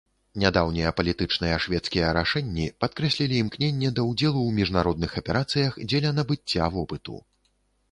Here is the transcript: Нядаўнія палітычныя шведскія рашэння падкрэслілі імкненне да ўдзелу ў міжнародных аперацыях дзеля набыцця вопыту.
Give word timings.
Нядаўнія 0.43 0.93
палітычныя 1.01 1.59
шведскія 1.65 2.07
рашэння 2.19 2.65
падкрэслілі 2.85 3.35
імкненне 3.45 3.93
да 4.01 4.07
ўдзелу 4.09 4.35
ў 4.47 4.51
міжнародных 4.63 5.11
аперацыях 5.23 5.81
дзеля 5.89 6.17
набыцця 6.23 6.65
вопыту. 6.79 7.23